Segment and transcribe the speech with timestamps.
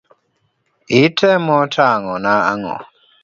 [1.01, 2.75] Itemo tang'o na ang'o?